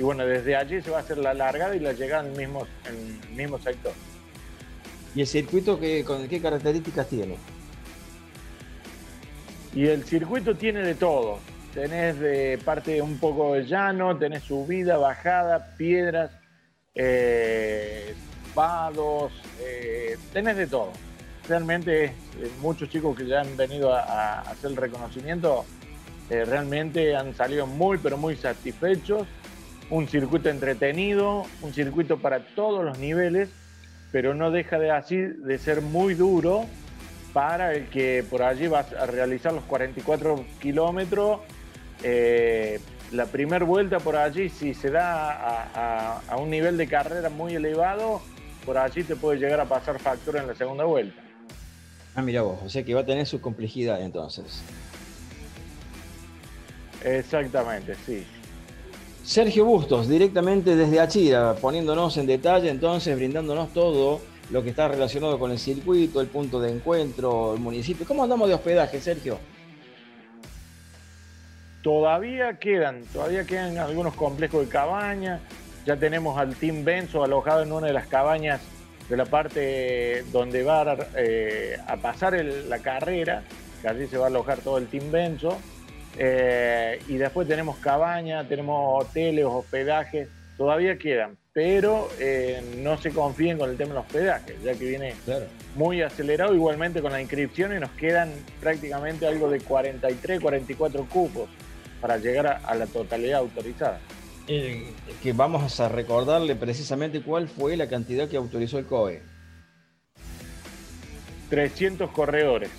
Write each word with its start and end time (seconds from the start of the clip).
y 0.00 0.02
bueno, 0.02 0.24
desde 0.24 0.56
allí 0.56 0.80
se 0.80 0.90
va 0.90 0.96
a 0.96 1.00
hacer 1.00 1.18
la 1.18 1.34
largada 1.34 1.76
y 1.76 1.78
la 1.78 1.92
llegada 1.92 2.24
en 2.24 2.32
el 2.32 2.38
mismo, 2.38 2.66
en 2.86 3.36
mismo 3.36 3.58
sector. 3.58 3.92
¿Y 5.14 5.20
el 5.20 5.26
circuito 5.26 5.78
qué, 5.78 6.02
con, 6.06 6.26
qué 6.26 6.40
características 6.40 7.06
tiene? 7.06 7.36
Y 9.74 9.88
el 9.88 10.02
circuito 10.04 10.54
tiene 10.54 10.80
de 10.80 10.94
todo. 10.94 11.38
Tenés 11.74 12.18
de 12.18 12.58
parte 12.64 13.02
un 13.02 13.18
poco 13.18 13.52
de 13.52 13.66
llano, 13.66 14.16
tenés 14.16 14.44
subida, 14.44 14.96
bajada, 14.96 15.74
piedras, 15.76 16.30
eh, 16.94 18.14
vados, 18.54 19.32
eh, 19.60 20.16
tenés 20.32 20.56
de 20.56 20.66
todo. 20.66 20.92
Realmente 21.46 22.04
eh, 22.04 22.12
muchos 22.62 22.88
chicos 22.88 23.14
que 23.18 23.26
ya 23.26 23.42
han 23.42 23.54
venido 23.54 23.92
a, 23.92 24.40
hacer 24.40 24.70
el 24.70 24.78
reconocimiento 24.78 25.66
realmente 26.30 27.16
han 27.16 27.34
salido 27.34 27.66
muy 27.66 27.98
pero 27.98 28.16
muy 28.16 28.36
satisfechos 28.36 29.26
un 29.90 30.08
circuito 30.08 30.48
entretenido, 30.48 31.44
un 31.62 31.74
circuito 31.74 32.18
para 32.18 32.40
todos 32.40 32.84
los 32.84 32.98
niveles, 32.98 33.50
pero 34.12 34.34
no 34.34 34.50
deja 34.50 34.78
de 34.78 34.90
así 34.90 35.16
de 35.16 35.58
ser 35.58 35.82
muy 35.82 36.14
duro 36.14 36.66
para 37.32 37.74
el 37.74 37.88
que 37.88 38.24
por 38.28 38.42
allí 38.42 38.66
va 38.66 38.80
a 38.80 39.06
realizar 39.06 39.52
los 39.52 39.64
44 39.64 40.44
kilómetros. 40.60 41.40
Eh, 42.02 42.80
la 43.12 43.26
primera 43.26 43.64
vuelta 43.64 43.98
por 43.98 44.16
allí, 44.16 44.48
si 44.48 44.74
se 44.74 44.90
da 44.90 46.20
a, 46.28 46.36
un 46.36 46.50
nivel 46.50 46.76
de 46.76 46.86
carrera 46.86 47.28
muy 47.28 47.54
elevado, 47.54 48.22
por 48.64 48.78
allí 48.78 49.02
te 49.02 49.16
puede 49.16 49.38
llegar 49.38 49.60
a 49.60 49.64
pasar 49.64 49.98
factura 49.98 50.40
en 50.40 50.46
la 50.46 50.54
segunda 50.54 50.84
vuelta. 50.84 51.20
Ah, 52.14 52.22
mira 52.22 52.42
vos, 52.42 52.60
o 52.64 52.68
sea 52.68 52.84
que 52.84 52.94
va 52.94 53.00
a 53.00 53.06
tener 53.06 53.26
su 53.26 53.40
complejidad 53.40 54.00
entonces. 54.02 54.62
Exactamente, 57.04 57.94
sí. 58.06 58.26
Sergio 59.30 59.64
Bustos, 59.64 60.08
directamente 60.08 60.74
desde 60.74 60.98
Achira, 60.98 61.54
poniéndonos 61.54 62.16
en 62.16 62.26
detalle, 62.26 62.68
entonces, 62.68 63.14
brindándonos 63.14 63.72
todo 63.72 64.20
lo 64.50 64.64
que 64.64 64.70
está 64.70 64.88
relacionado 64.88 65.38
con 65.38 65.52
el 65.52 65.60
circuito, 65.60 66.20
el 66.20 66.26
punto 66.26 66.58
de 66.58 66.72
encuentro, 66.72 67.54
el 67.54 67.60
municipio. 67.60 68.04
¿Cómo 68.04 68.24
andamos 68.24 68.48
de 68.48 68.54
hospedaje, 68.54 69.00
Sergio? 69.00 69.38
Todavía 71.80 72.58
quedan, 72.58 73.04
todavía 73.12 73.44
quedan 73.44 73.78
algunos 73.78 74.14
complejos 74.14 74.64
de 74.64 74.68
cabañas. 74.68 75.40
Ya 75.86 75.96
tenemos 75.96 76.36
al 76.36 76.56
Team 76.56 76.84
Benzo 76.84 77.22
alojado 77.22 77.62
en 77.62 77.70
una 77.70 77.86
de 77.86 77.92
las 77.92 78.08
cabañas 78.08 78.60
de 79.08 79.16
la 79.16 79.26
parte 79.26 80.24
donde 80.32 80.64
va 80.64 80.82
a, 80.82 80.96
eh, 81.14 81.78
pasar 82.02 82.34
la 82.44 82.80
carrera, 82.80 83.44
que 83.80 83.86
allí 83.86 84.08
se 84.08 84.18
va 84.18 84.24
a 84.24 84.28
alojar 84.28 84.58
todo 84.58 84.78
el 84.78 84.88
Team 84.88 85.12
Benzo. 85.12 85.56
Eh, 86.18 87.00
y 87.08 87.16
después 87.16 87.46
tenemos 87.46 87.76
cabaña, 87.78 88.46
tenemos 88.46 89.04
hoteles, 89.04 89.44
hospedajes, 89.44 90.28
todavía 90.56 90.98
quedan, 90.98 91.36
pero 91.52 92.08
eh, 92.18 92.62
no 92.78 92.98
se 92.98 93.10
confíen 93.10 93.58
con 93.58 93.70
el 93.70 93.76
tema 93.76 93.90
de 93.90 93.94
los 93.94 94.06
hospedajes, 94.06 94.62
ya 94.62 94.74
que 94.74 94.84
viene 94.84 95.14
muy 95.74 96.02
acelerado 96.02 96.54
igualmente 96.54 97.00
con 97.00 97.12
la 97.12 97.20
inscripción 97.20 97.74
y 97.74 97.80
nos 97.80 97.90
quedan 97.92 98.30
prácticamente 98.60 99.26
algo 99.26 99.48
de 99.48 99.60
43, 99.60 100.40
44 100.40 101.06
cupos 101.06 101.48
para 102.00 102.16
llegar 102.18 102.60
a, 102.64 102.74
la 102.74 102.86
totalidad 102.86 103.40
autorizada. 103.40 104.00
Eh, 104.48 104.92
que 105.22 105.32
vamos 105.32 105.78
a 105.80 105.88
recordarle 105.88 106.56
precisamente 106.56 107.22
cuál 107.22 107.48
fue 107.48 107.76
la 107.76 107.88
cantidad 107.88 108.28
que 108.28 108.36
autorizó 108.36 108.78
el 108.78 108.86
COE. 108.86 109.22
300 111.50 112.10
corredores. 112.10 112.70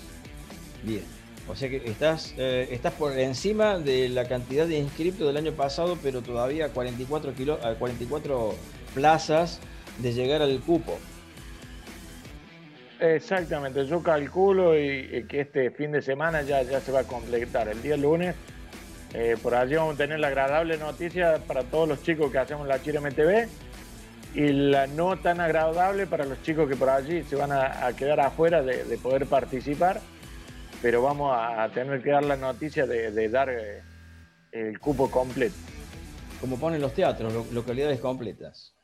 Bien. 0.82 1.21
O 1.48 1.56
sea 1.56 1.68
que 1.68 1.76
estás, 1.84 2.34
eh, 2.38 2.68
estás 2.70 2.92
por 2.94 3.18
encima 3.18 3.78
de 3.78 4.08
la 4.08 4.28
cantidad 4.28 4.66
de 4.66 4.78
inscriptos 4.78 5.26
del 5.26 5.36
año 5.36 5.52
pasado, 5.52 5.98
pero 6.02 6.22
todavía 6.22 6.68
44, 6.68 7.34
kilo, 7.34 7.58
44 7.78 8.54
plazas 8.94 9.60
de 9.98 10.12
llegar 10.12 10.40
al 10.40 10.60
cupo. 10.60 10.98
Exactamente, 13.00 13.84
yo 13.86 14.00
calculo 14.02 14.78
y, 14.78 15.24
que 15.28 15.40
este 15.40 15.72
fin 15.72 15.90
de 15.90 16.00
semana 16.00 16.42
ya, 16.42 16.62
ya 16.62 16.80
se 16.80 16.92
va 16.92 17.00
a 17.00 17.04
completar. 17.04 17.68
El 17.68 17.82
día 17.82 17.96
lunes, 17.96 18.36
eh, 19.12 19.36
por 19.42 19.56
allí 19.56 19.74
vamos 19.74 19.96
a 19.96 19.98
tener 19.98 20.20
la 20.20 20.28
agradable 20.28 20.78
noticia 20.78 21.38
para 21.48 21.64
todos 21.64 21.88
los 21.88 22.02
chicos 22.04 22.30
que 22.30 22.38
hacemos 22.38 22.68
la 22.68 22.80
Chile 22.80 23.00
MTV 23.00 23.48
y 24.34 24.52
la 24.52 24.86
no 24.86 25.18
tan 25.18 25.40
agradable 25.40 26.06
para 26.06 26.24
los 26.24 26.40
chicos 26.42 26.68
que 26.68 26.76
por 26.76 26.88
allí 26.88 27.24
se 27.24 27.34
van 27.34 27.50
a, 27.50 27.92
quedar 27.98 28.20
afuera 28.20 28.62
de 28.62 28.96
poder 28.98 29.26
participar 29.26 30.00
pero 30.82 31.00
vamos 31.00 31.32
a 31.34 31.68
tener 31.68 32.02
que 32.02 32.10
dar 32.10 32.24
la 32.24 32.36
noticia 32.36 32.86
de, 32.86 33.28
dar 33.28 33.48
eh, 33.48 33.82
el 34.50 34.80
cupo 34.80 35.08
completo. 35.10 35.54
Como 36.40 36.58
ponen 36.58 36.80
los 36.80 36.92
teatros, 36.92 37.52
localidades 37.52 38.00
completas. 38.00 38.74